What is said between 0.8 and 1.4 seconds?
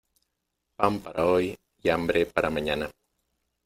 para